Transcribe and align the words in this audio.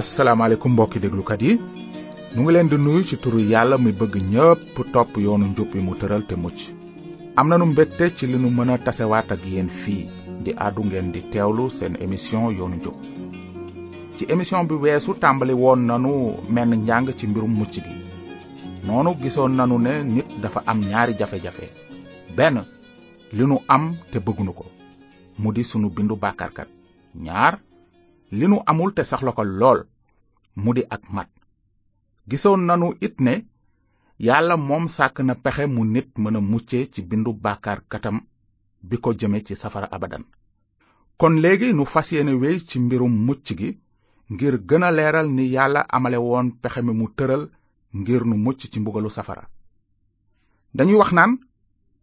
asalaamaaleykum 0.00 0.72
mbokki 0.76 0.98
déglukat 1.04 1.40
yi 1.46 1.52
mu 2.34 2.40
ngi 2.42 2.52
leen 2.54 2.68
di 2.70 2.76
nuyu 2.78 3.02
ci 3.08 3.16
turu 3.22 3.38
yàlla 3.52 3.76
mi 3.84 3.90
bëgg 4.00 4.14
ñépp 4.32 4.62
topp 4.92 5.10
yoonu 5.24 5.46
njub 5.50 5.68
bi 5.72 5.80
mu 5.86 5.92
tëral 6.00 6.22
te 6.28 6.34
mucc 6.42 6.58
am 7.40 7.48
nanu 7.48 7.64
mbégte 7.68 8.04
ci 8.16 8.24
li 8.26 8.38
nu 8.40 8.48
mën 8.56 8.70
a 8.72 8.76
tasewaat 8.84 9.32
ak 9.32 9.40
yéen 9.52 9.68
fii 9.80 10.04
di 10.44 10.50
àddu 10.66 10.80
ngeen 10.86 11.12
di 11.14 11.20
teewlu 11.32 11.64
seen 11.76 11.94
émission 12.04 12.44
yoonu 12.58 12.76
njub 12.76 12.96
ci 14.16 14.24
émission 14.32 14.66
bi 14.68 14.74
weesu 14.82 15.10
tàmbali 15.22 15.52
woon 15.62 15.80
nanu 15.88 16.12
menn 16.54 16.72
njàng 16.84 17.08
ci 17.18 17.24
mbirum 17.28 17.50
mucc 17.60 17.72
gi 17.86 17.92
noonu 18.86 19.10
gisoon 19.22 19.52
nanu 19.56 19.76
ne 19.78 19.92
nit 20.14 20.28
dafa 20.42 20.60
am 20.70 20.80
ñaari 20.90 21.14
jafe-jafe 21.18 21.66
benn 22.36 22.56
li 23.36 23.44
nu 23.46 23.56
am 23.74 23.84
te 24.12 24.18
bëggunu 24.26 24.52
ko 24.58 24.64
mu 25.40 25.48
di 25.56 25.62
sunu 25.64 25.88
bindu 25.96 26.14
bàkkaarkat 26.22 26.68
ñaar 27.24 27.54
li 28.30 28.46
nu 28.48 28.60
amul 28.66 28.92
te 28.92 29.04
saxla 29.04 29.32
ko 29.32 29.42
lool 29.44 29.84
mu 30.56 30.72
di 30.74 30.82
ak 30.90 31.02
mat 31.10 31.28
gisoon 32.28 32.66
nu 32.66 32.96
it 33.00 33.20
ne 33.20 33.46
yàlla 34.18 34.56
moom 34.56 34.88
sàkk 34.88 35.20
na 35.22 35.34
pexe 35.34 35.66
mu 35.66 35.84
nit 35.84 36.08
mën 36.18 36.36
a 36.36 36.40
mucce 36.40 36.88
ci 36.92 37.02
bindu 37.02 37.32
baakaar 37.32 37.82
katam 37.88 38.20
bi 38.88 38.96
ko 38.98 39.12
jëme 39.12 39.42
ci 39.44 39.54
safara 39.56 39.86
abadan 39.90 40.24
kon 41.18 41.38
léegi 41.42 41.72
nu 41.74 41.84
fas 41.86 42.10
yéene 42.12 42.32
wéy 42.34 42.60
ci 42.68 42.78
mbirum 42.80 43.14
mucc 43.26 43.44
gi 43.58 43.78
ngir 44.32 44.54
gën 44.68 44.82
a 44.82 44.90
leeral 44.90 45.28
ni 45.28 45.46
yàlla 45.48 45.80
amale 45.88 46.16
woon 46.16 46.50
pexe 46.62 46.82
mi 46.82 46.92
mu 46.92 47.06
tëral 47.16 47.48
ngir 47.94 48.24
nu 48.24 48.36
mucc 48.36 48.58
ci 48.60 48.80
mbugalu 48.80 49.08
safara 49.10 49.48
dañuy 50.74 50.96
wax 50.98 51.12
naan 51.12 51.38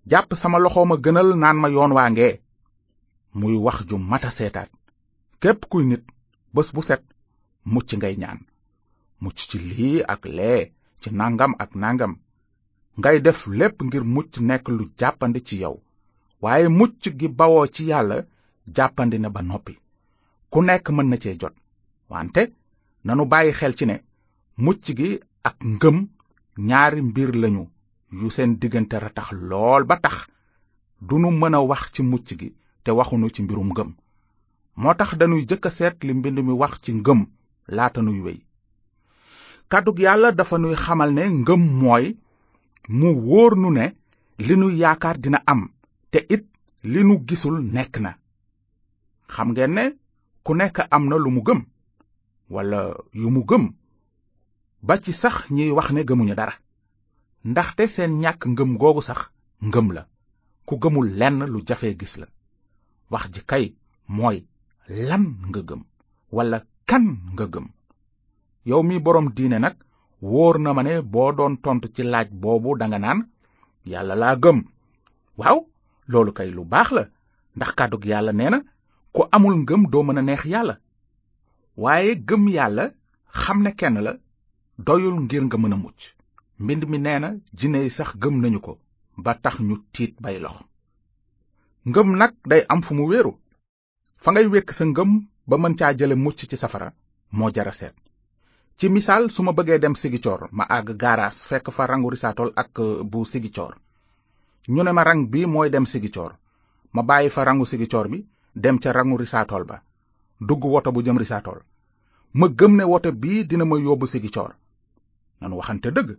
jàpp 0.06 0.34
sama 0.36 0.60
loxo 0.60 0.86
ma 0.86 0.96
gënal 0.98 1.36
naan 1.36 1.58
ma 1.58 1.70
yoon 1.70 1.92
waa 1.94 2.10
ngee 2.10 2.40
muy 3.34 3.56
wax 3.56 3.86
ju 3.88 3.98
mata 3.98 4.30
seetaan 4.30 4.68
képp 5.40 5.66
kuy 5.70 5.86
nit 5.86 6.04
bés 6.58 6.68
bu 6.76 6.82
set 6.88 7.02
mucc 7.74 7.90
ngay 8.00 8.16
ñaan 8.22 8.40
mucc 9.24 9.38
ci 9.50 9.58
lii 9.70 9.98
ak 10.14 10.24
lee 10.38 10.62
ci 11.02 11.08
nangam 11.20 11.54
ak 11.64 11.72
nangam 11.84 12.14
ngay 13.00 13.18
def 13.26 13.40
lépp 13.60 13.78
ngir 13.86 14.04
mucc 14.16 14.32
nekk 14.50 14.66
lu 14.78 14.84
jàppandi 15.00 15.40
ci 15.48 15.56
yow 15.64 15.76
waaye 16.44 16.68
mucc 16.80 17.02
gi 17.20 17.28
bawoo 17.38 17.68
ci 17.76 17.84
yàlla 17.90 18.18
jàppandi 18.76 19.18
na 19.20 19.30
ba 19.36 19.42
noppi 19.42 19.74
ku 20.52 20.58
nekk 20.64 20.86
mën 20.96 21.08
na 21.10 21.18
cee 21.24 21.36
jot 21.42 21.56
wante 22.12 22.42
nanu 23.06 23.24
bàyyi 23.32 23.52
xel 23.60 23.74
ci 23.78 23.86
ne 23.88 23.96
mucc 24.66 24.84
gi 24.98 25.10
ak 25.50 25.58
ngëm 25.74 25.98
ñaari 26.68 27.02
mbir 27.10 27.30
lañu 27.42 27.64
yu 28.20 28.30
seen 28.36 28.52
diggante 28.62 28.98
ratax 29.00 29.28
lool 29.50 29.84
ba 29.90 29.96
tax 30.06 30.16
dunu 31.08 31.30
mën 31.32 31.56
a 31.58 31.60
wax 31.70 31.82
ci 31.94 32.02
mucc 32.04 32.28
gi 32.40 32.50
te 32.84 32.90
waxunu 32.98 33.28
ci 33.36 33.42
mbirum 33.44 33.70
ngëm 33.74 33.90
moo 34.76 34.94
tax 34.98 35.12
dañuy 35.20 35.46
jëkk 35.50 35.66
a 35.66 35.70
seet 35.78 35.98
li 36.04 36.14
mbind 36.18 36.40
mi 36.46 36.54
wax 36.62 36.74
ci 36.84 36.92
ngëm 37.00 37.22
laata 37.76 38.02
nuy 38.02 38.20
wéy 38.26 38.40
kàddug 39.72 40.00
yàlla 40.04 40.32
dafa 40.38 40.56
nuy 40.62 40.76
xamal 40.84 41.12
ne 41.18 41.24
ngëm 41.42 41.62
mooy 41.82 42.06
mu 43.00 43.08
wóor 43.26 43.54
nu 43.62 43.70
ne 43.78 43.86
li 44.46 44.56
nu 44.58 44.68
yaakaar 44.82 45.18
dina 45.24 45.40
am 45.52 45.62
te 46.12 46.20
it 46.36 46.46
li 46.92 47.00
nu 47.08 47.16
gisul 47.28 47.56
nekk 47.76 47.96
na 48.04 48.12
xam 49.34 49.48
ngeen 49.52 49.74
ne 49.76 49.86
ku 50.46 50.54
nekk 50.56 50.78
am 50.96 51.04
na 51.10 51.16
lu 51.24 51.30
mu 51.36 51.42
gëm 51.48 51.60
walla 52.54 52.80
yu 53.22 53.30
mu 53.36 53.42
gëm 53.50 53.64
ba 54.88 54.96
ci 55.04 55.14
sax 55.14 55.36
ñiy 55.54 55.72
wax 55.72 55.88
ne 55.92 56.02
gëmuñu 56.04 56.36
dara 56.36 56.56
ndaxte 57.50 57.88
seen 57.88 58.12
ñàkk 58.22 58.42
ngëm 58.48 58.78
googu 58.82 59.02
sax 59.02 59.20
ngëm 59.68 59.88
la 59.96 60.04
ku 60.66 60.76
gëmul 60.82 61.08
lenn 61.20 61.46
lu 61.52 61.62
jafee 61.68 61.96
gis 62.00 62.18
la 62.18 62.28
wax 63.12 63.24
ji 63.34 63.42
kay 63.46 63.76
mooy 64.08 64.46
lan 64.88 65.24
nga 65.50 65.62
gëm 65.70 65.82
walla 66.36 66.60
kan 66.90 67.06
nga 67.36 67.46
gëm 67.54 67.68
yow 68.70 68.82
mi 68.88 68.96
boroom 69.06 69.28
diine 69.36 69.60
nag 69.60 69.76
wóor 70.20 70.56
na 70.60 70.74
ma 70.74 70.82
ne 70.84 70.94
boo 71.14 71.32
doon 71.38 71.56
tontu 71.64 71.88
ci 71.96 72.04
laaj 72.12 72.28
boobu 72.42 72.70
danga 72.80 72.98
naan 73.04 73.20
yàlla 73.92 74.16
laa 74.22 74.36
gëm 74.44 74.60
waaw 75.40 75.60
loolu 76.12 76.32
kay 76.38 76.50
lu 76.56 76.62
baax 76.72 76.90
la 76.98 77.04
ndax 77.56 77.72
kàddug 77.78 78.04
yàlla 78.12 78.32
nee 78.40 78.50
na 78.52 78.60
ku 79.16 79.22
amul 79.36 79.56
ngëm 79.64 79.82
doo 79.92 80.04
mën 80.06 80.18
a 80.18 80.22
neex 80.28 80.44
yàlla 80.54 80.76
waaye 81.84 82.12
gëm 82.28 82.44
yàlla 82.56 82.86
xam 83.42 83.58
ne 83.64 83.72
kenn 83.80 83.98
la 84.06 84.12
doyul 84.86 85.18
ngir 85.26 85.44
nga 85.48 85.58
mën 85.62 85.74
a 85.74 85.78
mucc 85.84 86.00
mbind 86.62 86.84
mi 86.92 86.98
nee 87.06 87.20
na 87.22 87.30
jinne 87.58 87.80
sax 87.98 88.10
gëm 88.22 88.36
nañu 88.42 88.60
ko 88.66 88.74
ba 89.24 89.32
tax 89.44 89.56
ñu 89.68 89.76
tiit 89.94 90.14
bay 90.24 90.38
lox 90.44 90.58
ngëm 91.90 92.08
nag 92.20 92.34
day 92.50 92.62
am 92.72 92.82
fu 92.86 92.92
mu 92.98 93.06
wéeru 93.12 93.34
fa 94.24 94.32
ngay 94.32 94.48
wekk 94.54 94.70
sa 94.78 94.84
ngëm 94.88 95.12
ba 95.50 95.56
mën 95.60 95.74
caa 95.80 95.92
jële 96.00 96.16
mucc 96.24 96.40
ci 96.50 96.56
safara 96.58 96.90
moo 97.38 97.52
jara 97.56 97.74
seet 97.80 97.92
ci 98.80 98.86
misaal 98.96 99.24
su 99.34 99.40
ma 99.44 99.52
bëggee 99.58 99.80
dem 99.84 99.96
sigicoor 100.02 100.42
ma 100.58 100.64
àgg 100.76 100.88
gaaraas 101.02 101.38
fekk 101.50 101.68
fa 101.76 101.90
rangu 101.92 102.08
risaatol 102.14 102.50
ak 102.62 102.80
euh, 102.80 103.04
bu 103.12 103.20
sigicoor 103.32 103.74
ñu 104.74 104.82
ne 104.88 104.92
ma 104.96 105.04
rang 105.10 105.22
bi 105.32 105.44
mooy 105.54 105.68
dem 105.72 105.84
sigicoor 105.92 106.32
ma 106.96 107.02
bàyyi 107.10 107.28
fa 107.36 107.44
rangu 107.48 107.66
sigicoor 107.72 108.08
bi 108.12 108.20
dem 108.64 108.78
ca 108.82 108.96
rangu 108.98 109.16
risaatol 109.22 109.64
ba 109.70 109.78
dugg 110.48 110.62
woto 110.74 110.90
bu 110.96 111.04
jëm 111.06 111.20
risaatol 111.22 111.60
ma 112.40 112.46
gëm 112.60 112.74
ne 112.80 112.84
woto 112.92 113.10
bi 113.22 113.44
dina 113.50 113.66
ma 113.68 113.76
yóbbu 113.86 114.06
sigicoor 114.14 114.52
nanu 115.40 115.56
waxante 115.60 115.90
dëgg 115.96 116.10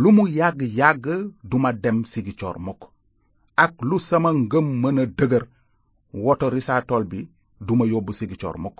lu 0.00 0.08
mu 0.16 0.24
yàgg 0.38 0.60
yàgg 0.80 1.04
duma 1.50 1.70
dem 1.84 1.98
sigicoor 2.12 2.56
mukk 2.66 2.80
ak 3.64 3.74
lu 3.88 3.96
sama 4.08 4.30
ngëm 4.34 4.66
mën 4.82 4.98
a 5.02 5.06
dëgër 5.18 5.44
woto 6.12 6.50
tool 6.86 7.04
bi 7.04 7.28
duma 7.60 7.84
yóbbu 7.86 8.12
sigicoor 8.12 8.58
mukk 8.58 8.78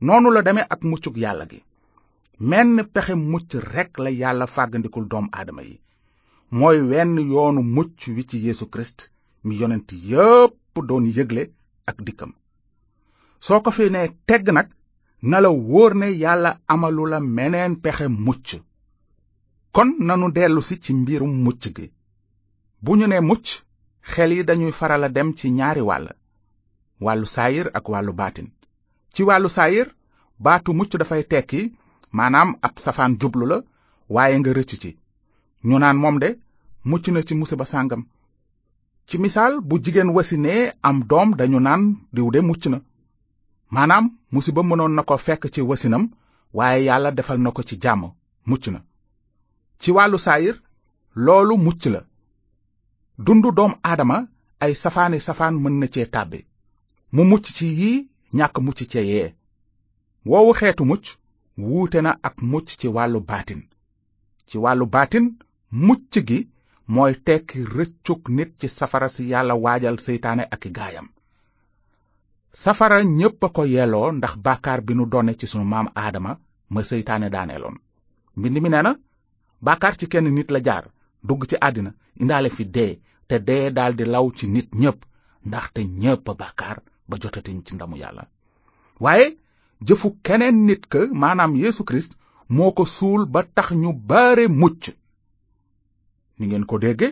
noonu 0.00 0.30
la 0.32 0.42
deme 0.42 0.60
ak 0.68 0.82
muccuk 0.82 1.16
yàlla 1.16 1.46
gi 1.50 1.62
menn 2.40 2.84
pexe 2.94 3.14
mucc 3.14 3.54
rekk 3.74 3.98
la 3.98 4.10
yàlla 4.10 4.46
fàggandikul 4.48 5.06
doom 5.08 5.28
aadama 5.32 5.62
yi 5.62 5.80
mooy 6.50 6.80
wenn 6.90 7.16
yoonu 7.30 7.60
mucc 7.62 7.98
wi 8.16 8.22
ci 8.28 8.38
yeesu 8.46 8.66
kirist 8.68 9.10
mi 9.44 9.54
yonent 9.60 9.88
yépp 9.90 10.76
doon 10.88 11.06
yëgle 11.16 11.42
ak 11.86 11.96
dikkam 12.04 12.32
soo 13.40 13.60
ko 13.62 13.70
fi 13.70 13.90
nee 13.90 14.10
tegg 14.26 14.50
nag 14.52 14.68
na 15.22 15.40
la 15.40 15.50
wóor 15.50 15.94
ne 15.94 16.08
yàlla 16.22 16.58
amalu 16.66 17.04
la 17.08 17.20
meneen 17.20 17.76
pexe 17.84 18.06
mucc 18.08 18.48
kon 19.74 19.90
nanu 20.06 20.32
dellusi 20.32 20.80
ci 20.82 20.92
mbirum 20.92 21.30
mucc 21.44 21.62
gi 21.76 21.86
bu 22.82 22.90
ñu 22.98 23.06
nee 23.08 23.20
mucc 23.22 23.65
xel 24.14 24.30
yi 24.36 24.42
dañuy 24.48 24.72
faral 24.78 25.02
a 25.06 25.08
dem 25.16 25.28
ci 25.38 25.46
ñaari 25.58 25.82
wàll 25.88 26.06
wàllu 27.04 27.26
saayir 27.34 27.66
ak 27.78 27.84
wàllu 27.92 28.12
baatin 28.20 28.46
ci 29.14 29.20
wàllu 29.28 29.48
saayir 29.56 29.86
baatu 30.44 30.70
mucc 30.78 30.90
dafay 31.00 31.22
tekki 31.30 31.60
maanaam 32.18 32.48
ab 32.66 32.74
safaan 32.84 33.12
jublu 33.20 33.44
la 33.52 33.58
waaye 34.14 34.34
nga 34.38 34.50
rëcc 34.58 34.72
ci 34.82 34.90
ñu 35.68 35.76
naan 35.80 35.98
moom 36.02 36.16
de 36.22 36.28
mucc 36.90 37.04
na 37.12 37.20
ci 37.26 37.34
musiba 37.40 37.64
sàngam 37.72 38.02
ci 39.08 39.14
misaal 39.22 39.52
bu 39.68 39.74
jigéen 39.84 40.10
wasinee 40.16 40.62
am 40.88 40.96
doom 41.10 41.28
dañu 41.38 41.58
naan 41.66 41.82
diw 42.14 42.28
de 42.34 42.40
mucc 42.48 42.64
na 42.72 42.78
maanaam 43.74 44.04
musiba 44.32 44.62
mënoon 44.68 44.92
na 44.96 45.02
ko 45.08 45.14
fekk 45.26 45.42
ci 45.54 45.60
wasinam 45.70 46.04
waaye 46.56 46.80
yàlla 46.88 47.10
defal 47.18 47.38
na 47.44 47.50
ko 47.56 47.62
ci 47.68 47.74
jàmm 47.84 48.02
mucc 48.48 48.64
na 48.72 48.80
ci 49.80 49.88
wàllu 49.96 50.18
saayir 50.26 50.54
loolu 51.24 51.54
mucc 51.66 51.82
la 51.94 52.00
dundu 53.18 53.52
doomu 53.52 53.74
aadama 53.84 54.28
ay 54.60 54.74
safaani 54.74 55.18
safaan 55.26 55.54
mën 55.64 55.74
na 55.80 55.86
cee 55.94 56.06
tàbbi 56.14 56.38
mu 57.14 57.22
mucc 57.30 57.46
ci 57.56 57.66
yii 57.78 57.98
ñàkk 58.38 58.56
mucc 58.66 58.80
ca 58.92 59.02
yee 59.10 59.26
woowu 60.30 60.52
xeetu 60.58 60.82
mucc 60.90 61.04
wuute 61.66 61.98
na 62.04 62.10
ak 62.28 62.36
mucc 62.52 62.68
ci 62.80 62.86
wàllu 62.96 63.20
baatin 63.30 63.62
ci 64.48 64.56
wàllu 64.64 64.86
baatin 64.94 65.24
mucc 65.86 66.12
gi 66.28 66.38
mooy 66.94 67.12
tekki 67.26 67.58
rëccug 67.76 68.20
nit 68.36 68.50
ci 68.60 68.68
safara 68.78 69.08
si 69.14 69.22
yàlla 69.32 69.54
waajal 69.64 69.96
seytaane 70.06 70.44
ak 70.54 70.62
i 70.68 70.70
gaayam 70.76 71.08
safara 72.62 72.96
ñépp 73.18 73.42
a 73.46 73.48
ko 73.56 73.62
yelloo 73.74 74.08
ndax 74.18 74.34
bàkkaar 74.46 74.80
bi 74.86 74.92
nu 74.96 75.04
donne 75.12 75.32
ci 75.40 75.46
sunu 75.50 75.64
maam 75.72 75.88
aadama 76.02 76.32
ma 76.72 76.80
seytaane 76.90 77.28
daaneeloon 77.34 77.76
mbind 78.36 78.56
mi 78.62 78.68
nee 78.70 78.82
na 78.84 78.92
bàkkaar 79.66 79.94
ci 79.98 80.06
kenn 80.12 80.28
nit 80.34 80.50
la 80.52 80.60
jaar 80.66 80.84
dugg 81.26 81.42
ci 81.50 81.56
àddina 81.66 81.90
indaale 82.20 82.48
fi 82.56 82.64
dee 82.76 82.94
te 83.28 83.38
dee 83.44 83.70
daldi 83.72 84.04
law 84.14 84.26
ci 84.38 84.46
nit 84.54 84.68
ñépp 84.80 85.00
ndaxte 85.48 85.78
ñépp 86.02 86.24
a 86.28 86.34
ba 87.08 87.16
jotatiñ 87.22 87.58
ci 87.66 87.72
ndamu 87.74 87.96
yàlla 88.02 88.24
waaye 89.04 89.26
jëfu 89.86 90.08
keneen 90.24 90.56
nit 90.66 90.82
ka 90.90 90.98
maanaam 91.20 91.52
Yeesu 91.62 91.82
Kirist 91.84 92.12
moo 92.54 92.70
ko 92.76 92.84
suul 92.96 93.22
ba 93.32 93.40
tax 93.56 93.68
ñu 93.82 93.90
bare 94.08 94.44
mucc 94.60 94.82
ni 96.38 96.44
ngeen 96.46 96.66
ko 96.70 96.76
dégge 96.84 97.08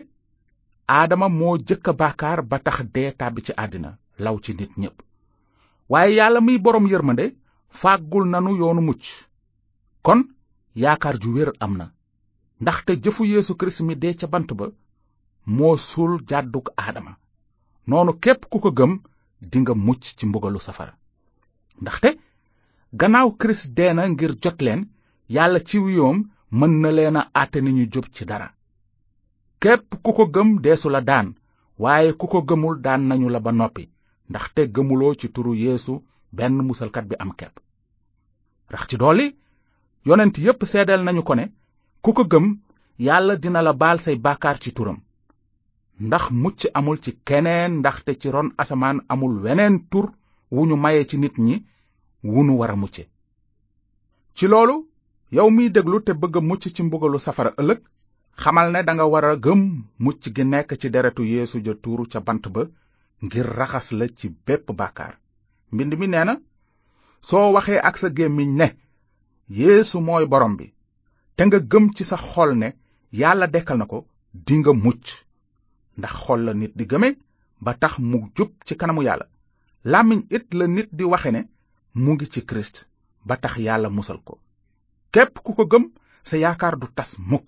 aadama 0.87 1.27
moo 1.37 1.55
jëkk 1.67 1.85
a 1.87 1.93
bàkkaar 1.99 2.39
ba 2.49 2.57
tax 2.65 2.77
dee 2.93 3.11
tàbbi 3.19 3.41
ci 3.45 3.51
àddina 3.63 3.91
law 4.25 4.35
ci 4.43 4.51
nit 4.53 4.71
ñépp 4.81 4.97
waaye 5.91 6.15
yàlla 6.17 6.39
miy 6.41 6.57
boroom 6.63 6.87
yërmande 6.91 7.25
fàggul 7.81 8.25
nanu 8.31 8.51
yoonu 8.59 8.81
mucc 8.81 9.03
kon 10.05 10.21
yaakaar 10.81 11.15
ju 11.21 11.29
wér 11.35 11.51
am 11.59 11.73
na 11.77 11.85
ndaxte 12.61 12.91
jëfu 13.03 13.23
Yeesu 13.25 13.53
Kirist 13.59 13.81
mi 13.81 13.95
dee 13.95 14.15
ca 14.19 14.27
bant 14.27 14.53
ba 14.55 14.71
moo 15.45 15.75
suul 15.77 16.21
jàddug 16.29 16.67
aadama 16.81 17.17
noonu 17.87 18.13
képp 18.23 18.41
ku 18.51 18.57
ko 18.59 18.71
gëm 18.73 18.93
dinga 19.51 19.73
mucc 19.75 20.03
ci 20.17 20.25
mbugalu 20.25 20.59
safara 20.59 20.97
ndaxte 21.81 22.09
gannaaw 22.99 23.29
kirist 23.39 23.73
dee 23.77 23.93
na 23.93 24.07
ngir 24.09 24.33
jot 24.41 24.61
leen 24.61 24.81
yàlla 25.29 25.59
ci 25.67 25.77
wiyoom 25.79 26.17
mën 26.59 26.73
na 26.81 26.89
leen 26.97 27.15
a 27.17 27.29
àtte 27.41 27.57
ni 27.61 27.71
ñu 27.73 27.85
jub 27.91 28.05
ci 28.15 28.25
dara 28.25 28.47
képp 29.59 29.89
ku 30.03 30.11
ko 30.13 30.25
gëm 30.33 30.49
deesu 30.63 30.89
la 30.89 31.01
daan 31.01 31.27
waaye 31.83 32.11
ku 32.19 32.25
ko 32.27 32.41
gëmul 32.41 32.81
daan 32.85 33.01
nañu 33.07 33.29
la 33.29 33.39
ba 33.39 33.51
noppi 33.51 33.83
ndaxte 34.29 34.61
gëmuloo 34.75 35.13
ci 35.19 35.27
turu 35.31 35.53
yéesu 35.53 35.93
benn 36.31 36.55
musalkat 36.67 37.05
bi 37.07 37.15
am 37.19 37.31
kepp 37.39 37.55
rax 38.71 38.83
ci 38.89 38.97
dolli 38.97 39.27
yonent 40.05 40.35
yépp 40.37 40.61
seedeel 40.65 41.03
nañu 41.03 41.23
ko 41.23 41.33
ne 41.35 41.45
ku 42.03 42.11
ko 42.13 42.23
gëm 42.31 42.45
yàlla 43.05 43.33
dina 43.37 43.61
la 43.61 43.73
baal 43.73 43.99
say 43.99 44.15
bàkkaar 44.17 44.57
ci 44.59 44.71
turam 44.73 44.99
ndax 45.99 46.29
mucc 46.31 46.61
amul 46.73 46.97
ci 46.99 47.11
keneen 47.23 47.71
ndaxte 47.79 48.11
ci 48.19 48.29
ron 48.31 48.53
asamaan 48.57 49.01
amul 49.09 49.39
weneen 49.43 49.87
tur 49.89 50.11
wu 50.51 50.65
ñu 50.67 50.75
maye 50.75 51.03
ci 51.09 51.17
nit 51.17 51.35
ñi 51.37 51.65
wu 52.23 52.43
nu 52.43 52.57
war 52.59 52.69
a 52.71 52.75
mucce 52.75 53.09
ci 54.33 54.47
loolu 54.47 54.87
yow 55.31 55.49
miy 55.49 55.69
déglu 55.69 56.01
te 56.03 56.13
bëgg 56.13 56.35
mucc 56.41 56.61
ci 56.75 56.81
mbugalu 56.83 57.17
safara 57.19 57.51
ëllëg 57.61 57.79
xamal 58.41 58.71
ne 58.71 58.83
danga 58.83 59.05
war 59.05 59.25
a 59.25 59.35
gëm 59.37 59.83
mucc 59.99 60.21
gi 60.35 60.43
nekk 60.43 60.75
ci 60.79 60.89
deretu 60.89 61.23
yéesu 61.23 61.61
ja 61.65 61.73
tuuru 61.75 62.05
ca 62.11 62.19
bant 62.19 62.43
ba 62.53 62.67
ngir 63.23 63.45
raxas 63.57 63.87
la 63.91 64.05
ci 64.07 64.27
bépp 64.45 64.71
bàkkaar 64.75 65.13
mbind 65.71 65.93
mi 65.97 66.07
nee 66.07 66.23
na 66.25 66.35
soo 67.21 67.53
waxee 67.53 67.79
ak 67.79 67.97
sa 67.97 68.09
gémmiñ 68.13 68.51
ne 68.59 68.67
yéesu 69.49 69.99
mooy 70.01 70.25
borom 70.27 70.57
bi 70.57 70.73
te 71.35 71.43
nga 71.45 71.59
gëm 71.71 71.93
ci 71.95 72.03
sa 72.03 72.17
xol 72.17 72.51
ne 72.57 72.67
yàlla 73.13 73.47
dekkal 73.47 73.77
na 73.77 73.85
ko 73.85 74.05
dinga 74.33 74.73
mucc 74.73 75.24
ndax 75.97 76.11
xol 76.13 76.45
la 76.45 76.53
nit 76.53 76.71
di 76.77 76.85
gëme 76.91 77.09
ba 77.63 77.71
tax 77.81 77.93
mu 77.99 78.17
jub 78.35 78.51
ci 78.67 78.73
kanamu 78.79 79.01
yàlla 79.07 79.27
làmmiñ 79.91 80.19
it 80.35 80.45
la 80.53 80.67
nit 80.67 80.89
di 80.97 81.03
waxe 81.11 81.31
ne 81.31 81.41
mu 81.93 82.11
ngi 82.13 82.25
ci 82.33 82.41
kirist 82.45 82.85
ba 83.27 83.35
tax 83.37 83.53
yàlla 83.57 83.89
musal 83.89 84.19
ko 84.27 84.35
képp 85.13 85.39
ku 85.43 85.55
ko 85.55 85.63
gëm 85.71 85.83
sa 86.23 86.37
yaakaar 86.37 86.75
du 86.77 86.87
tas 86.95 87.11
mukk 87.29 87.47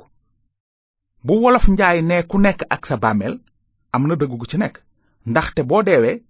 bu 1.26 1.34
wolof 1.44 1.68
njaay 1.68 2.02
ne 2.04 2.24
ku 2.24 2.38
nekk 2.40 2.64
ak 2.70 2.86
sa 2.86 2.96
bàmmeel 2.98 3.36
am 3.92 4.08
na 4.08 4.16
dëgg 4.16 4.46
ci 4.50 4.58
nekk 4.58 4.80
ndaxte 5.28 5.62
boo 5.68 5.84
deewee 5.84 6.24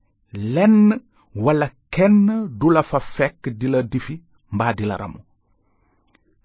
lenn 0.56 0.98
walla 1.36 1.70
kenn 1.94 2.48
du 2.60 2.70
la 2.72 2.84
fa 2.84 3.00
fekk 3.00 3.50
di 3.60 3.68
la 3.68 3.84
difi 3.84 4.16
mbaa 4.52 4.74
di 4.74 4.86
la 4.86 4.98
ramu 4.98 5.20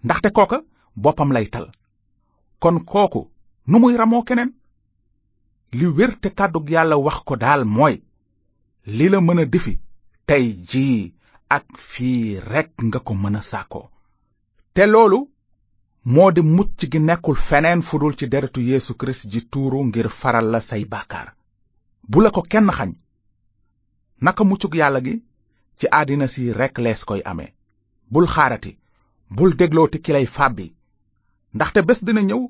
ndaxte 0.05 0.31
kooka 0.33 0.59
boppam 0.97 1.33
lay 1.33 1.47
tal 1.49 1.73
kon 2.61 2.81
kooku 2.85 3.31
nu 3.67 3.79
muy 3.79 3.97
ramoo 3.97 4.23
keneen 4.25 4.53
li 5.73 5.87
wér 5.97 6.13
te 6.21 6.29
kàddu 6.39 6.61
yàlla 6.73 6.97
wax 7.07 7.19
ko 7.29 7.35
daal 7.45 7.63
mooy 7.77 7.97
li 8.97 9.07
la 9.13 9.21
mën 9.27 9.41
a 9.41 9.45
defi 9.55 9.75
tey 10.29 10.45
jii 10.71 10.99
ak 11.57 11.65
fii 11.91 12.23
rekk 12.53 12.73
nga 12.87 12.99
ko 13.07 13.13
mën 13.23 13.37
a 13.37 13.43
sàkkoo 13.51 13.87
te 14.75 14.83
loolu 14.93 15.19
moo 16.15 16.31
di 16.35 16.43
mucc 16.57 16.79
gi 16.93 17.01
nekkul 17.09 17.37
feneen 17.49 17.81
fu 17.83 17.99
dul 17.99 18.15
ci 18.19 18.27
deretu 18.29 18.61
Yeesu 18.61 18.93
Kirist 18.97 19.25
ji 19.33 19.41
tuuru 19.51 19.81
ngir 19.85 20.09
faral 20.21 20.47
la 20.53 20.61
say 20.61 20.85
bàkkaar 20.85 21.29
bu 22.11 22.21
la 22.21 22.31
ko 22.31 22.43
kenn 22.43 22.71
xañ 22.77 22.91
naka 24.25 24.43
muccug 24.45 24.75
yàlla 24.75 25.01
gi 25.05 25.15
ci 25.79 25.87
àddina 26.01 26.27
si 26.29 26.53
rekk 26.53 26.79
lees 26.79 27.05
koy 27.05 27.21
amee 27.25 27.51
bul 28.13 28.27
xaarati 28.35 28.77
bul 29.37 29.57
déglooti 29.57 29.99
ki 30.03 30.13
lay 30.13 30.27
fàbbi 30.27 30.67
ndaxte 31.55 31.81
bés 31.89 32.01
dina 32.05 32.21
ñëw 32.21 32.43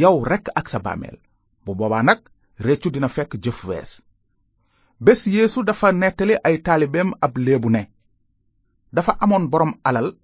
yow 0.00 0.16
rekk 0.24 0.46
ak 0.56 0.68
sa 0.68 0.78
bàmmeel 0.78 1.18
bu 1.64 1.74
boobaa 1.74 2.02
nag 2.02 2.20
réccu 2.60 2.90
dina 2.92 3.08
fekk 3.08 3.34
jëf 3.42 3.64
wees 3.64 4.06
bés 5.00 5.26
yéesu 5.26 5.64
dafa 5.64 5.92
nettali 5.92 6.36
ay 6.44 6.58
taalibeem 6.62 7.10
ab 7.20 7.36
léebu 7.36 7.70
ne 7.70 7.88
dafa 8.92 9.16
amoon 9.20 9.48
boroom 9.50 9.74
alal 9.84 10.14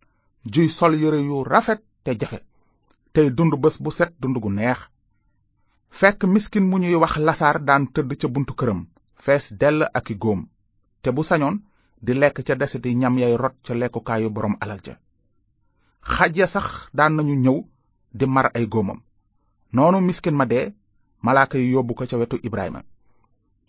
juy 0.53 0.69
sol 0.69 0.94
yére 0.94 1.21
yu 1.21 1.43
rafet 1.44 1.81
te 2.05 2.12
jafe 2.21 2.38
tey 3.12 3.31
dund 3.31 3.55
bés 3.61 3.77
bu 3.82 3.91
set 3.91 4.15
dund 4.21 4.37
gu 4.38 4.49
neex 4.50 4.79
fekk 5.91 6.23
miskin 6.25 6.61
mu 6.71 6.79
ñuy 6.79 6.94
wax 6.94 7.17
lasaar 7.17 7.61
daan 7.65 7.93
tëdd 7.93 8.17
ca 8.21 8.29
buntu 8.29 8.55
këram 8.55 8.87
fees 9.15 9.53
dell 9.59 9.83
ak 9.94 10.11
i 10.11 10.15
góom 10.15 10.47
te 11.03 11.11
bu 11.11 11.23
sañoon 11.23 11.59
di 12.03 12.15
lekk 12.15 12.43
ca 12.47 12.55
desiti 12.55 12.94
ñam 12.94 13.19
yay 13.19 13.37
rot 13.37 13.56
ca 13.67 13.75
lekkukaayu 13.75 14.31
boroom 14.31 14.56
alal 14.61 14.81
ja 14.85 14.94
xaj 16.03 16.33
ya 16.37 16.47
sax 16.47 16.87
daan 16.94 17.17
nañu 17.17 17.35
ñëw 17.37 17.59
di 18.15 18.26
mar 18.26 18.50
ay 18.55 18.67
góomam 18.69 19.00
noonu 19.73 20.00
miskin 20.00 20.37
ma 20.37 20.47
dee 20.47 20.75
malaaka 21.23 21.59
yóbbu 21.61 21.95
ko 21.95 22.05
ca 22.07 22.17
wetu 22.17 22.39
Ibrahima 22.43 22.83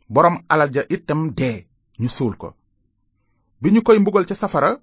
boroom 0.09 0.37
alal 0.49 0.71
ja 0.75 0.83
itam 0.89 1.31
dee 1.35 1.67
ñu 2.01 2.07
suul 2.09 2.35
ko 2.37 2.49
bi 3.61 3.69
ñu 3.73 3.81
koy 3.83 3.99
mbugal 3.99 4.25
ca 4.25 4.35
safara 4.35 4.79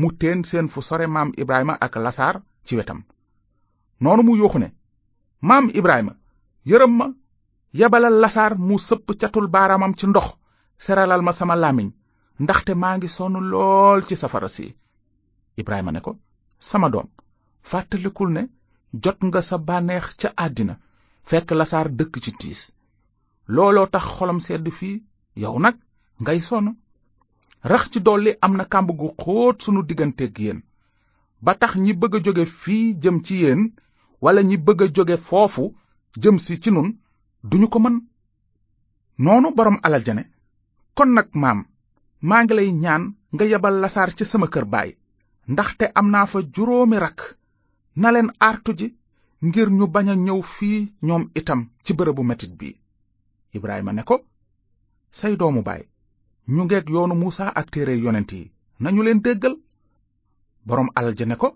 mu 0.00 0.08
teen 0.18 0.44
seen 0.44 0.68
fu 0.68 0.80
sore 0.82 1.06
maam 1.06 1.32
Ibrahima 1.36 1.76
ak 1.80 1.96
lasaar 1.96 2.42
ci 2.64 2.76
wetam 2.76 3.02
noonu 4.00 4.22
mu 4.22 4.36
yuuxu 4.36 4.58
ne 4.58 4.68
maam 5.40 5.68
Ibrahima 5.74 6.14
yërëm 6.70 6.92
ma 6.98 7.06
yebalal 7.78 8.14
lasaar 8.22 8.52
mu 8.58 8.78
sëpp 8.78 9.08
catul 9.20 9.46
baaraamam 9.54 9.92
ci 9.98 10.06
ndox 10.06 10.26
seralal 10.84 11.22
ma 11.22 11.32
sama 11.32 11.54
làmmiñ 11.56 11.88
ndaxte 12.42 12.72
maa 12.82 12.96
ngi 12.96 13.08
sonn 13.16 13.34
lool 13.52 14.00
ci 14.08 14.16
safara 14.16 14.48
si 14.48 14.66
Ibrahima 15.60 15.90
ne 15.92 16.00
ko 16.00 16.12
sama 16.70 16.88
doom 16.90 17.06
fàttalikul 17.70 18.28
ne 18.36 18.42
jot 19.02 19.18
nga 19.26 19.40
sa 19.42 19.56
bànneex 19.58 20.06
ca 20.20 20.28
àddina 20.44 20.74
fekk 21.30 21.50
lasaar 21.58 21.88
dëkk 21.98 22.14
ci 22.24 22.32
tiis 22.40 22.60
looloo 23.54 23.86
tax 23.94 24.06
xolam 24.16 24.40
sedd 24.46 24.66
fii 24.78 24.96
yow 25.42 25.54
nag 25.64 25.76
ngay 26.22 26.40
sonn 26.48 26.66
rax 27.70 27.82
ci 27.92 27.98
dolli 28.06 28.32
am 28.44 28.52
na 28.56 28.64
kàmb 28.72 28.88
gu 28.98 29.08
xóot 29.22 29.56
sunu 29.62 29.80
digganteeg 29.88 30.34
yéen 30.42 30.60
ba 31.44 31.52
tax 31.60 31.72
ñi 31.84 31.92
bëgg 32.00 32.14
a 32.16 32.18
jóge 32.24 32.44
fii 32.60 32.86
jëm 33.02 33.16
ci 33.26 33.34
yéen 33.42 33.62
walla 34.22 34.42
ñi 34.48 34.56
bëgg 34.66 34.80
a 34.82 34.90
jóge 34.94 35.16
foofu 35.28 35.64
jëm 36.22 36.36
si 36.44 36.54
ci 36.62 36.70
nun 36.72 36.88
duñu 37.50 37.68
ko 37.70 37.78
mën 37.82 37.96
noonu 39.22 39.48
boroom 39.56 39.78
alal 39.86 40.02
ja 40.06 40.14
kon 40.96 41.10
nag 41.14 41.28
maam 41.42 41.60
maa 42.28 42.40
ngi 42.42 42.54
lay 42.56 42.70
ñaan 42.82 43.04
nga 43.34 43.44
yebal 43.50 43.76
lasaar 43.82 44.10
ci 44.16 44.24
sama 44.28 44.48
kër 44.52 44.64
baay 44.72 44.90
ndaxte 45.50 45.84
am 45.98 46.06
naa 46.12 46.26
fa 46.32 46.38
juróomi 46.54 46.96
rakk 47.04 47.20
na 48.00 48.08
leen 48.14 48.30
artu 48.48 48.72
ngir 49.46 49.68
ñu 49.78 49.86
bañ 49.94 50.06
a 50.12 50.14
ñëw 50.26 50.38
fii 50.54 50.78
ñoom 51.06 51.22
itam 51.38 51.60
ci 51.84 51.90
bërëbu 51.98 52.22
metit 52.28 52.52
bi 52.58 52.68
Ibrahima 53.56 53.92
ne 53.94 54.02
ko 54.08 54.16
say 55.18 55.32
doomu 55.40 55.60
baay 55.68 55.82
ñu 56.54 56.60
ngeeg 56.66 56.86
yoonu 56.94 57.14
Muusa 57.22 57.44
ak 57.60 57.66
téere 57.72 57.94
yonent 58.04 58.30
yi 58.36 58.42
nañu 58.82 59.00
leen 59.04 59.20
déggal 59.26 59.54
boroom 60.66 60.88
alal 60.98 61.14
ja 61.18 61.26
ne 61.26 61.36
ko 61.42 61.48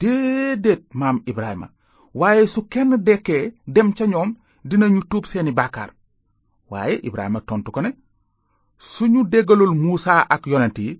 déedéet 0.00 0.82
maam 1.00 1.16
Ibrahima 1.30 1.66
waaye 2.20 2.42
su 2.54 2.60
kenn 2.72 2.90
dekkee 3.06 3.42
dem 3.74 3.88
ca 3.96 4.04
ñoom 4.12 4.30
dinañu 4.68 5.00
tuub 5.10 5.24
seeni 5.30 5.52
baakaar 5.58 5.90
waaye 6.72 6.94
Ibrahima 7.08 7.40
tontu 7.48 7.68
ko 7.74 7.80
ne 7.82 7.90
suñu 8.92 9.20
déggalul 9.32 9.72
Muusa 9.84 10.14
ak 10.34 10.42
yonent 10.52 10.78
yi 10.84 10.90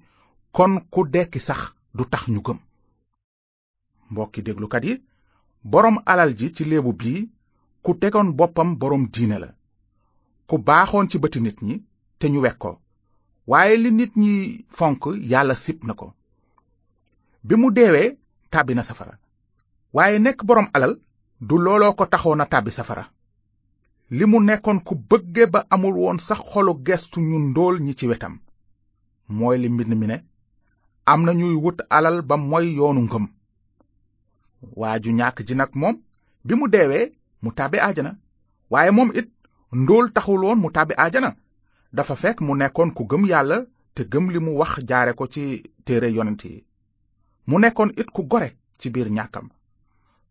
kon 0.57 0.73
ku 0.93 1.01
dekki 1.15 1.41
sax 1.49 1.61
du 1.97 2.05
tax 2.13 2.23
ñu 2.33 2.41
gëm 2.47 2.59
mbokki 4.11 4.41
déglukat 4.47 4.85
yi 4.89 4.95
boroom 5.65 5.99
alal 6.07 6.35
ji 6.39 6.53
ci 6.55 6.65
léebu 6.65 6.93
bii 7.01 7.29
ku 7.85 7.91
tegoon 8.01 8.29
boppam 8.39 8.71
boroom 8.81 9.05
diine 9.15 9.37
la 9.45 9.49
ku 10.49 10.55
baaxoon 10.67 11.09
ci 11.11 11.17
bëti 11.23 11.39
nit 11.43 11.59
ñi 11.67 11.75
te 12.19 12.27
ñu 12.29 12.41
wek 12.45 12.59
ko 12.63 12.71
waaye 13.51 13.75
li 13.83 13.91
nit 13.99 14.13
ñi 14.17 14.31
fonk 14.77 15.03
yàlla 15.31 15.55
sib 15.55 15.79
na 15.85 15.93
ko 16.01 16.07
bi 17.47 17.55
mu 17.61 17.69
deewee 17.77 18.09
tàbbi 18.51 18.75
na 18.75 18.83
safara 18.89 19.15
waaye 19.95 20.19
nekk 20.19 20.41
boroom 20.47 20.69
alal 20.75 20.95
du 21.47 21.55
looloo 21.65 21.95
ko 21.97 22.05
taxoon 22.07 22.43
a 22.43 22.47
tàbbi 22.53 22.71
safara 22.79 23.05
li 24.17 24.25
mu 24.31 24.39
nekkoon 24.43 24.79
ku 24.87 24.95
bëgge 25.11 25.45
ba 25.53 25.61
amul 25.75 25.97
woon 26.03 26.19
sax 26.27 26.41
xolu 26.51 26.73
gestu 26.87 27.19
ñu 27.29 27.39
ndóol 27.49 27.77
ñi 27.81 27.93
ci 27.99 28.07
wetam 28.11 28.35
mooy 29.39 29.57
li 29.63 29.69
mbind 29.71 29.93
mi 29.99 30.07
ne 30.09 30.17
am 31.11 31.21
na 31.25 31.33
ñuy 31.33 31.55
wut 31.65 31.79
alal 31.97 32.19
ba 32.29 32.37
moy 32.37 32.65
yoonu 32.79 33.01
ngëm 33.05 33.25
waa 34.81 34.97
ju 35.03 35.11
ñàkk 35.21 35.39
ji 35.49 35.55
nag 35.55 35.71
moom 35.81 35.97
bi 36.47 36.53
mu 36.61 36.67
deewee 36.75 37.05
mu 37.43 37.51
tàbbi 37.59 37.77
aajana 37.85 38.13
waaye 38.73 38.91
moom 38.97 39.11
it 39.19 39.29
ndóol 39.83 40.07
taxul 40.15 40.43
woon 40.47 40.61
mu 40.63 40.69
tàbbi 40.77 40.95
aajana 41.03 41.31
dafa 41.97 42.15
fekk 42.23 42.39
mu 42.47 42.53
nekkoon 42.61 42.91
ku 42.97 43.03
gëm 43.11 43.25
yàlla 43.33 43.57
te 43.95 44.03
gëm 44.13 44.27
li 44.33 44.39
mu 44.45 44.51
wax 44.61 44.73
jaare 44.91 45.13
ko 45.19 45.25
ci 45.35 45.43
téere 45.87 46.09
yonent 46.17 46.43
yi 46.51 46.57
mu 47.49 47.57
nekkoon 47.63 47.91
it 48.01 48.09
ku 48.15 48.23
gore 48.31 48.49
ci 48.81 48.87
biir 48.95 49.09
ñàkkam 49.17 49.47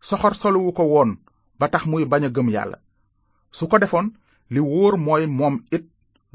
soxor 0.08 0.34
soluwu 0.40 0.70
ko 0.78 0.82
woon 0.92 1.10
ba 1.58 1.66
tax 1.72 1.82
muy 1.90 2.04
bañ 2.10 2.24
a 2.28 2.34
gëm 2.36 2.48
yàlla 2.54 2.78
su 3.56 3.64
ko 3.70 3.76
defoon 3.78 4.06
li 4.54 4.60
wóor 4.60 4.94
mooy 5.06 5.24
moom 5.38 5.54
it 5.76 5.84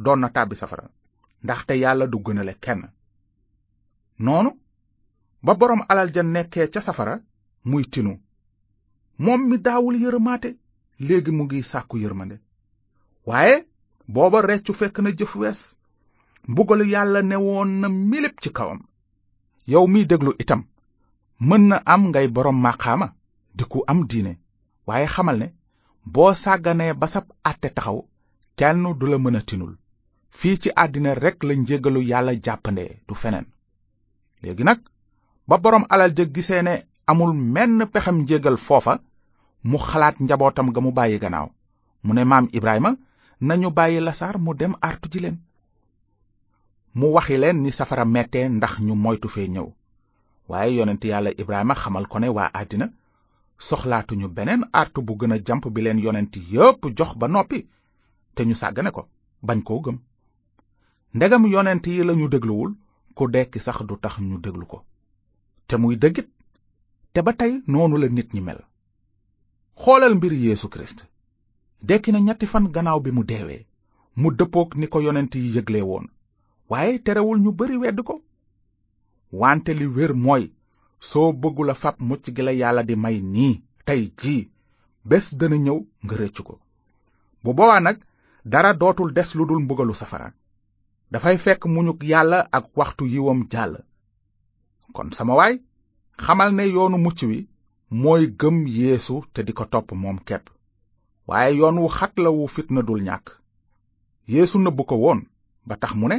doon 0.05 0.19
na 0.21 0.29
tàbbi 0.35 0.55
safara 0.61 0.85
ndaxte 1.43 1.73
yàlla 1.83 2.05
du 2.11 2.17
gënale 2.25 2.53
kenn 2.65 2.83
noonu 4.25 4.51
ba 5.45 5.51
boroom 5.59 5.81
alal 5.89 6.09
ja 6.15 6.23
nekkee 6.23 6.67
ca 6.73 6.81
safara 6.87 7.15
muy 7.71 7.83
tinu 7.93 8.13
moom 9.23 9.41
mi 9.49 9.57
daawul 9.65 9.95
yërëmaate 10.05 10.49
léegi 11.07 11.31
mu 11.37 11.43
ngi 11.45 11.59
sàkku 11.71 11.95
yërmande 12.03 12.35
waaye 13.29 13.55
booba 14.13 14.39
reccu 14.49 14.71
fekk 14.79 14.95
na 15.03 15.09
jëf 15.19 15.33
wees 15.41 15.59
mbugalu 16.49 16.85
yàlla 16.93 17.19
ne 17.29 17.35
woon 17.45 17.69
na 17.81 17.87
milip 18.11 18.35
ci 18.43 18.49
kawam 18.57 18.79
yow 19.71 19.85
miy 19.93 20.05
déglu 20.09 20.31
itam 20.43 20.61
mën 21.47 21.63
na 21.69 21.77
am 21.93 22.01
ngay 22.09 22.27
borom 22.35 22.57
maqaama 22.65 23.07
di 23.57 23.63
ku 23.71 23.79
am 23.91 23.99
diine 24.09 24.33
waaye 24.87 25.07
xamal 25.13 25.37
ne 25.41 25.47
boo 26.13 26.31
sàgganee 26.43 26.93
ba 27.01 27.07
sab 27.13 27.25
àtte 27.49 27.67
taxaw 27.75 27.99
kenn 28.59 28.79
du 28.99 29.05
la 29.11 29.17
mën 29.23 29.37
a 29.37 29.41
tinul 29.47 29.73
fii 30.37 30.55
ci 30.61 30.69
àddina 30.83 31.11
rekk 31.23 31.39
la 31.47 31.53
njégalu 31.55 31.99
yàlla 32.11 32.31
jàppandee 32.45 32.91
du 33.07 33.13
feneen 33.21 33.45
léegi 34.41 34.63
nag 34.63 34.79
ba 35.49 35.55
borom 35.63 35.85
alal 35.93 36.11
ja 36.17 36.25
gisee 36.35 36.61
ne 36.63 36.73
amul 37.11 37.33
menn 37.55 37.79
pexem 37.93 38.15
njégal 38.25 38.57
foofa 38.65 38.93
mu 39.69 39.77
xalaat 39.87 40.15
njabootam 40.25 40.67
ga 40.73 40.79
mu 40.85 40.89
bàyyi 40.97 41.17
gannaaw 41.23 41.47
mu 42.05 42.11
ne 42.13 42.23
maam 42.31 42.45
Ibrahima 42.57 42.91
nañu 43.47 43.69
bàyyi 43.77 43.99
lasaar 44.07 44.35
mu 44.45 44.51
dem 44.59 44.73
artu 44.89 45.05
ji 45.11 45.19
leen 45.23 45.37
mu 46.97 47.05
waxi 47.15 47.35
leen 47.41 47.57
ni 47.63 47.71
safara 47.77 48.05
mettee 48.15 48.45
ndax 48.57 48.73
ñu 48.85 48.93
moytu 49.03 49.27
fee 49.33 49.47
ñëw 49.53 49.67
waaye 50.49 50.71
yonent 50.77 51.03
yàlla 51.11 51.31
Ibrahima 51.41 51.73
xamal 51.81 52.05
ko 52.11 52.17
ne 52.19 52.27
waa 52.37 52.49
àddina 52.59 52.87
soxlaatuñu 53.67 54.27
beneen 54.37 54.61
artu 54.81 54.99
bu 55.07 55.13
gën 55.19 55.33
a 55.33 55.37
jamp 55.47 55.63
bi 55.73 55.81
leen 55.81 55.99
yonent 56.05 56.33
yépp 56.51 56.81
jox 56.97 57.11
ba 57.19 57.27
noppi 57.29 57.59
te 58.35 58.41
ñu 58.47 58.53
sàggane 58.61 58.91
ko 58.95 59.01
bañ 59.47 59.59
koo 59.67 59.79
gëm 59.85 59.97
ndegam 61.15 61.43
yonent 61.53 61.85
yi 61.87 62.03
lañu 62.07 62.27
dégluwul 62.33 62.71
ku 63.17 63.23
dekki 63.33 63.59
sax 63.65 63.77
du 63.87 63.95
tax 64.03 64.13
ñu 64.27 64.37
déglu 64.45 64.65
ko 64.71 64.77
te 65.67 65.75
muy 65.81 65.95
dëggit 66.03 66.29
te 67.17 67.21
ba 67.23 67.33
tey 67.33 67.53
noonu 67.67 67.97
la 68.01 68.07
nit 68.15 68.29
ñi 68.35 68.41
mel 68.47 68.59
xoolal 69.81 70.13
mbir 70.15 70.33
yéesu 70.33 70.67
Kirist 70.69 70.99
dekki 71.87 72.11
na 72.13 72.19
ñetti 72.21 72.45
fan 72.51 72.65
gannaaw 72.75 72.99
bi 73.01 73.09
mu 73.15 73.23
deewee 73.29 73.65
mu 74.21 74.27
dëppook 74.37 74.75
ni 74.77 74.85
ko 74.87 75.01
yonent 75.01 75.31
yi 75.35 75.49
yëgle 75.55 75.81
woon 75.89 76.05
waaye 76.69 77.01
terewul 77.05 77.39
ñu 77.41 77.51
bari 77.59 77.77
wedd 77.81 77.97
ko 78.07 78.21
wante 79.39 79.71
li 79.73 79.87
wér 79.95 80.13
mooy 80.13 80.43
soo 80.99 81.33
bëggula 81.33 81.73
fab 81.73 81.95
mucc 81.99 82.23
gi 82.35 82.41
la 82.45 82.51
yàlla 82.59 82.83
di 82.85 82.95
may 82.95 83.17
nii 83.33 83.55
tey 83.85 84.03
jii 84.21 84.49
bés 85.09 85.33
dana 85.39 85.57
ñëw 85.65 85.79
nga 86.05 86.15
rëccu 86.17 86.41
ko 86.47 86.55
bu 87.43 87.53
boobaa 87.53 87.79
nag 87.79 87.97
dara 88.45 88.73
dootul 88.77 89.11
des 89.13 89.29
lu 89.35 89.45
dul 89.47 89.63
mbugalu 89.63 89.93
safara 89.95 90.33
dafay 91.11 91.37
fekk 91.37 91.65
muñuk 91.65 92.03
yàlla 92.03 92.47
ak 92.57 92.65
waxtu 92.77 93.05
yiwam 93.07 93.39
jàll 93.51 93.73
kon 94.93 95.09
sama 95.11 95.33
waay 95.35 95.55
xamal 96.23 96.51
ne 96.55 96.63
yoonu 96.75 96.97
mucc 97.05 97.19
wi 97.29 97.39
mooy 98.01 98.23
gëm 98.39 98.55
yeesu 98.79 99.15
te 99.33 99.39
di 99.47 99.51
ko 99.57 99.63
topp 99.73 99.87
moom 100.01 100.17
kepp 100.27 100.45
waaye 101.29 101.51
yoon 101.59 101.77
wu 101.81 101.87
xat 101.97 102.13
la 102.23 102.29
wu 102.37 102.43
fitna 102.55 102.81
dul 102.87 103.01
ñàkk 103.07 103.27
yéesu 104.33 104.57
nëbbu 104.61 104.83
ko 104.89 104.95
woon 105.03 105.19
ba 105.67 105.73
tax 105.81 105.91
mu 105.99 106.05
ne 106.09 106.17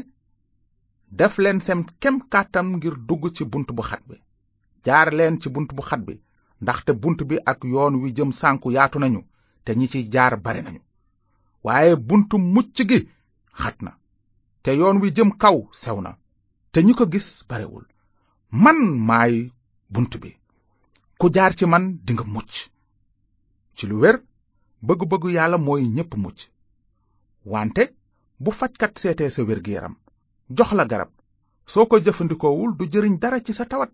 def 1.18 1.34
leen 1.44 1.58
sem 1.66 1.80
kem 2.02 2.16
kàttan 2.32 2.66
ngir 2.76 2.94
dugg 3.08 3.22
ci 3.36 3.42
bunt 3.50 3.68
bu 3.76 3.82
xat 3.88 4.02
bi 4.08 4.16
jaar 4.84 5.08
leen 5.18 5.34
ci 5.40 5.48
bunt 5.54 5.70
bu 5.76 5.82
xat 5.88 6.02
bi 6.06 6.14
ndaxte 6.62 6.90
bunt 7.02 7.20
bi 7.28 7.36
ak 7.52 7.60
yoon 7.72 7.94
wi 8.00 8.08
jëm 8.16 8.30
sànku 8.40 8.68
yaatu 8.76 8.98
nañu 9.00 9.20
te 9.64 9.70
ñi 9.78 9.86
ci 9.92 10.08
jaar 10.12 10.34
bare 10.44 10.60
nañu 10.62 10.80
waaye 11.64 11.94
buntu 12.08 12.36
mucc 12.54 12.76
gi 12.90 12.98
xat 13.60 13.76
na 13.84 13.92
te 14.62 14.70
yoon 14.80 15.00
wi 15.02 15.08
jëm 15.16 15.30
kaw 15.42 15.58
sew 15.82 15.98
na 16.04 16.10
te 16.72 16.78
ñi 16.86 16.92
ko 16.98 17.04
gis 17.12 17.28
barewul 17.48 17.86
man 18.62 18.78
maay 19.08 19.34
bunt 19.96 20.12
bi 20.22 20.30
ku 21.20 21.26
jaar 21.34 21.52
ci 21.58 21.64
man 21.72 21.84
dinga 22.06 22.24
mucc 22.34 22.52
ci 23.76 23.82
lu 23.88 23.96
wér 24.02 24.16
bëgg-bëggu 24.86 25.28
yàlla 25.36 25.56
mooy 25.66 25.82
ñépp 25.96 26.12
mucc 26.24 26.38
wante 27.52 27.82
bu 28.42 28.50
fajkat 28.58 28.94
seete 29.02 29.24
sa 29.34 29.40
wér 29.48 29.60
gi 29.64 29.70
yaram 29.76 29.94
jox 30.56 30.70
la 30.76 30.84
garab 30.92 31.10
soo 31.72 31.86
ko 31.86 31.96
jëfandikoowul 32.04 32.76
du 32.76 32.84
jëriñ 32.92 33.14
dara 33.22 33.38
ci 33.44 33.52
sa 33.54 33.64
tawat 33.66 33.92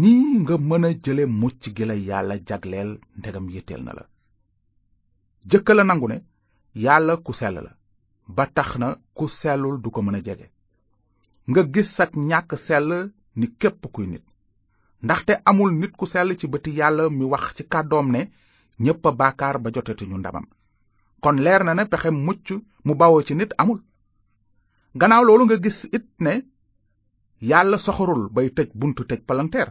ni 0.00 0.12
nga 0.40 0.56
mën 0.58 0.84
a 0.88 0.90
jële 1.04 1.24
mucc 1.40 1.62
gi 1.76 1.84
la 1.86 1.94
yàlla 2.08 2.34
jagleel 2.48 2.90
ndegam 3.18 3.46
yitteel 3.54 3.82
na 3.84 3.92
la 3.98 4.04
jëkk 5.50 5.68
la 5.74 5.84
nangu 5.84 6.06
ne 6.08 6.18
yàlla 6.84 7.14
ku 7.24 7.32
sell 7.32 7.56
la 7.66 7.72
ba 8.36 8.44
tax 8.56 8.68
na 8.78 8.88
ku 9.16 9.24
sellul 9.28 9.76
du 9.82 9.88
ko 9.90 10.00
mën 10.02 10.18
a 10.18 10.24
jege 10.26 10.46
nga 11.50 11.62
gis 11.74 11.88
sag 11.96 12.10
ñàkk 12.28 12.50
sell 12.66 12.90
ni 13.38 13.46
képp 13.60 13.82
kuy 13.94 14.06
nit 14.08 14.24
ndaxte 15.04 15.32
amul 15.50 15.70
nit 15.82 15.92
ku 15.98 16.04
sell 16.06 16.30
ci 16.38 16.46
bëti 16.46 16.70
yàlla 16.78 17.04
mi 17.10 17.24
wax 17.32 17.44
ci 17.56 17.62
kàddoom 17.72 18.06
ne 18.14 18.20
ñëpp 18.84 19.02
a 19.06 19.10
baakaar 19.20 19.56
ba 19.62 19.68
ñu 20.10 20.16
ndamam 20.18 20.46
kon 21.22 21.36
leer 21.44 21.62
na 21.64 21.72
ne 21.74 21.84
pexe 21.90 22.10
mucc 22.26 22.46
mu 22.86 22.92
bawoo 23.00 23.22
ci 23.26 23.34
nit 23.34 23.50
amul 23.60 23.80
gannaaw 25.00 25.24
loolu 25.26 25.42
nga 25.44 25.56
gis 25.64 25.78
it 25.96 26.06
ne 26.24 26.32
yàlla 27.50 27.78
soxorul 27.84 28.22
bay 28.34 28.48
tëj 28.56 28.68
buntu 28.80 29.02
tëj 29.08 29.20
palanteer 29.28 29.68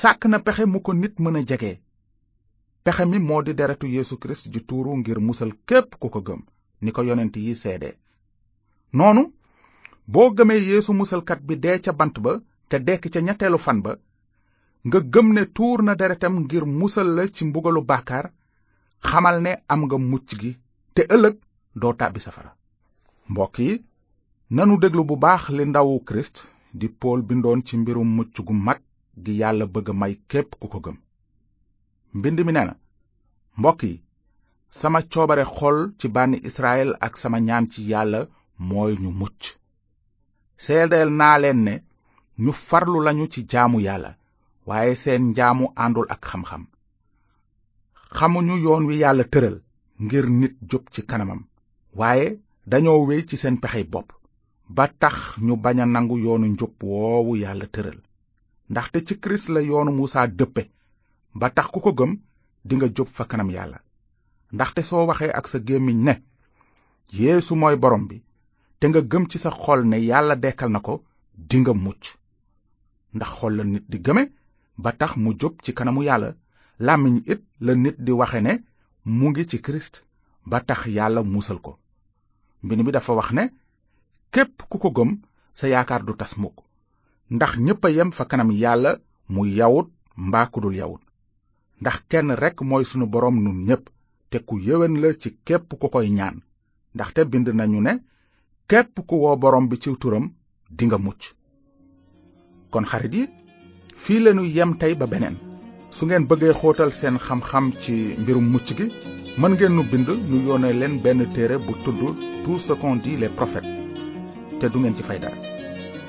sàkk 0.00 0.22
na 0.28 0.38
pexe 0.46 0.64
mu 0.72 0.78
ko 0.86 0.92
nit 0.94 1.14
mën 1.22 1.36
a 1.38 1.42
jege 1.48 1.72
pexe 2.84 3.04
mi 3.10 3.18
moo 3.28 3.42
di 3.46 3.52
deretu 3.58 3.86
yeesu 3.96 4.14
kirist 4.20 4.44
ji 4.52 4.60
tuuru 4.68 4.92
ngir 4.98 5.18
musal 5.28 5.50
képp 5.68 5.88
ku 6.00 6.06
ko 6.14 6.20
gëm 6.26 6.40
ni 6.82 6.90
ko 6.94 7.00
yonent 7.08 7.36
yi 7.44 7.54
seede 7.62 7.90
noonu 8.98 9.22
boo 10.12 10.28
gëmee 10.36 10.60
yeesu 10.70 10.92
musalkat 10.92 11.40
bi 11.46 11.54
dee 11.64 11.78
ca 11.84 11.92
bant 11.98 12.16
ba 12.24 12.32
te 12.68 12.76
dekk 12.86 13.04
ca 13.12 13.20
ñetteelu 13.26 13.58
fan 13.66 13.80
ba 13.86 13.92
nga 14.86 14.98
gëm 15.14 15.28
ne 15.34 15.42
tuur 15.56 15.78
na 15.86 15.92
deretam 16.00 16.34
ngir 16.44 16.64
musal 16.80 17.08
la 17.16 17.22
ci 17.34 17.42
mbugalu 17.48 17.80
bàkkaar 17.90 18.26
xamal 19.08 19.36
ne 19.44 19.52
am 19.72 19.80
nga 19.86 19.96
mucc 20.10 20.28
gi 20.40 20.50
te 20.94 21.02
ëllëg 21.14 21.36
doo 21.80 21.92
tàbbi 22.00 22.20
safara 22.26 22.52
mbokk 23.30 23.54
yi 23.66 23.72
nanu 24.56 24.74
déglu 24.82 25.02
bu 25.08 25.16
baax 25.24 25.42
li 25.56 25.64
ndawu 25.70 25.94
kirist 26.06 26.36
di 26.78 26.86
pool 27.00 27.20
bindoon 27.28 27.60
ci 27.66 27.74
mbirum 27.80 28.08
mucc 28.16 28.34
gu 28.46 28.54
mag 28.66 28.80
gi 29.24 29.32
yàlla 29.40 29.64
bëgg 29.74 29.88
a 29.90 29.92
may 30.00 30.14
képp 30.30 30.50
ku 30.60 30.66
ko 30.72 30.78
gëm 30.86 30.96
mbind 32.18 32.38
mi 32.46 32.52
nee 32.54 32.66
na 32.68 32.74
mbokk 33.58 33.80
yi 33.88 33.94
sama 34.78 35.00
coobare 35.12 35.44
xol 35.56 35.76
ci 35.98 36.06
bànni 36.14 36.38
israel 36.50 36.90
ak 37.06 37.14
sama 37.22 37.38
ñaan 37.48 37.66
ci 37.72 37.80
yàlla 37.90 38.20
mooy 38.68 38.92
ñu 39.02 39.10
mucc 39.20 39.40
seedeel 40.64 41.10
naa 41.18 41.36
leen 41.42 41.60
ne 41.66 41.74
ñu 42.44 42.52
farlu 42.68 42.98
lañu 43.06 43.24
ci 43.34 43.40
jaamu 43.50 43.80
yàlla 43.88 44.10
waaye 44.70 44.94
seen 45.00 45.22
njaamu 45.30 45.64
àndul 45.84 46.06
ak 46.14 46.22
xam-xam 46.30 46.62
xamuñu 48.16 48.54
yoon 48.64 48.82
wi 48.88 48.94
yàlla 49.02 49.24
tëral 49.32 49.56
ngir 50.04 50.26
nit 50.40 50.54
jub 50.70 50.84
ci 50.92 51.00
kanamam 51.10 51.40
waaye 52.00 52.26
dañoo 52.70 53.00
wéy 53.08 53.20
ci 53.28 53.36
seen 53.42 53.56
pexey 53.62 53.84
bopp 53.92 54.08
ba 54.76 54.84
tax 55.00 55.14
ñu 55.46 55.54
bañ 55.64 55.78
a 55.80 55.86
nangu 55.94 56.16
yoonu 56.24 56.46
njub 56.54 56.72
woowu 56.88 57.32
yàlla 57.42 57.66
tëral 57.74 57.98
ndaxte 58.70 58.98
ci 59.06 59.14
kirist 59.22 59.48
la 59.54 59.60
yoonu 59.68 59.90
muusaa 59.96 60.26
dëppe 60.38 60.62
ba 61.40 61.46
tax 61.56 61.66
ku 61.72 61.78
ko 61.84 61.90
gëm 61.98 62.12
dinga 62.68 62.86
jub 62.96 63.08
fa 63.16 63.24
kanam 63.30 63.50
yàlla 63.56 63.78
ndaxte 64.54 64.80
soo 64.88 65.06
waxee 65.08 65.32
ak 65.38 65.46
sa 65.48 65.58
gémmiñ 65.66 65.98
ne 66.06 66.14
yéesu 67.18 67.54
mooy 67.60 67.76
borom 67.82 68.04
bi 68.08 68.16
te 68.78 68.84
nga 68.88 69.00
gëm 69.10 69.24
ci 69.30 69.38
sa 69.38 69.50
xol 69.50 69.80
ne 69.86 69.96
yàlla 70.08 70.34
dekkal 70.36 70.70
na 70.72 70.80
ko 70.80 70.94
dinga 71.50 71.72
mucc 71.74 72.02
ndax 73.14 73.30
xol 73.38 73.52
la 73.56 73.64
nit 73.64 73.86
di 73.90 73.98
gëme 74.06 74.24
ba 74.78 74.92
tax 74.92 75.16
mu 75.16 75.32
jóg 75.40 75.54
ci 75.64 75.72
kanamu 75.76 76.02
yàlla 76.08 76.30
làmmiñ 76.86 77.14
it 77.32 77.40
la 77.64 77.72
nit 77.82 77.96
di 78.04 78.12
waxe 78.20 78.40
ne 78.40 78.52
mu 79.16 79.26
ngi 79.30 79.44
ci 79.50 79.56
kirist 79.64 79.94
ba 80.50 80.58
tax 80.68 80.80
yàlla 80.96 81.20
muusal 81.22 81.58
ko 81.64 81.72
mbind 82.62 82.80
mi 82.84 82.92
dafa 82.92 83.12
wax 83.14 83.28
ne 83.36 83.44
képp 84.32 84.62
ku 84.70 84.78
ko 84.78 84.88
gëm 84.96 85.10
sa 85.58 85.66
yaakaar 85.72 86.02
du 86.06 86.14
tas 86.16 86.32
mukk 86.40 86.56
ndax 87.34 87.52
ñépp 87.64 87.84
a 87.84 87.90
yem 87.90 88.12
fa 88.12 88.24
kanam 88.26 88.50
yàlla 88.52 88.98
mu 89.32 89.42
yawut 89.46 89.88
mbaa 90.16 90.46
ku 90.52 90.60
dul 90.60 90.74
yawut 90.80 91.00
ndax 91.80 91.96
kenn 92.10 92.30
rekk 92.42 92.58
mooy 92.68 92.84
sunu 92.84 93.06
boroom 93.12 93.36
nun 93.42 93.56
ñépp 93.66 93.86
te 94.30 94.38
ku 94.48 94.54
yéwén 94.66 95.00
la 95.00 95.10
ci 95.20 95.30
képp 95.46 95.72
ku 95.80 95.88
koy 95.88 96.08
ñaan 96.16 96.40
ndaxte 96.94 97.24
bind 97.30 97.48
nañu 97.48 97.80
ne 97.80 97.92
képp 98.68 98.98
ku 99.08 99.14
woo 99.16 99.36
boroom 99.36 99.68
bi 99.68 99.76
ci 99.80 99.90
turam 99.98 100.32
dinga 100.76 100.98
mucc 100.98 101.22
kon 102.70 102.84
xarit 102.90 103.14
yi 103.14 103.24
fii 104.06 104.20
lañu 104.24 104.44
yem 104.56 104.70
tey 104.80 104.94
ba 105.00 105.06
beneen 105.12 105.34
su 105.96 106.02
ngeen 106.06 106.28
bëggee 106.30 106.54
xootal 106.60 106.92
seen 106.98 107.16
xam-xam 107.26 107.66
ci 107.82 107.94
mbirum 108.22 108.46
mucc 108.54 108.68
gi 108.78 108.86
mën 109.40 109.52
ngeen 109.54 109.74
nu 109.76 109.82
bind 109.90 110.06
ñu 110.30 110.38
yónnee 110.46 110.72
leen 110.80 110.94
benn 111.04 111.20
téere 111.34 111.56
bu 111.66 111.72
tudd 111.84 111.98
tout 112.44 112.60
ce 112.66 112.72
le 112.72 113.00
dit 113.02 113.18
te 114.60 114.66
du 114.70 114.78
ngeen 114.78 114.94
ci 114.96 115.02
fay 115.08 115.18
dara 115.18 115.36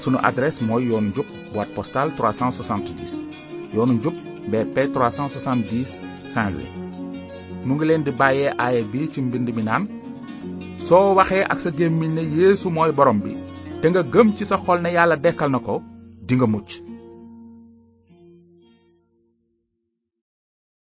sunu 0.02 0.18
adresse 0.30 0.62
mooy 0.68 0.84
yoonu 0.90 1.10
njub 1.10 1.26
boîte 1.54 1.74
postale 1.78 2.12
370 2.16 3.74
yoonu 3.76 3.94
njub 3.94 4.14
BP 4.52 4.76
370 4.94 5.90
Saint-Louis 6.32 6.72
mu 7.66 7.74
ngi 7.76 7.86
leen 7.88 8.04
di 8.04 8.12
bàyyee 8.12 8.54
aaye 8.64 8.84
bi 8.92 9.10
ci 9.14 9.20
mbind 9.22 9.50
mi 9.56 9.64
naan 9.64 9.84
soo 10.88 11.16
waxee 11.18 11.46
ak 11.52 11.60
sa 11.62 11.70
gémmiñ 11.72 12.12
ne 12.14 12.22
yéesu 12.36 12.70
mooy 12.70 12.92
borom 12.92 13.20
bi 13.20 13.34
te 13.82 13.86
nga 13.90 14.04
gëm 14.14 14.30
ci 14.38 14.46
sa 14.46 14.58
xol 14.64 14.82
ne 14.82 14.90
yàlla 14.96 15.16
dekkal 15.24 15.50
na 15.52 15.60
ko 15.60 15.82
dinga 16.28 16.46
mucc 16.48 16.87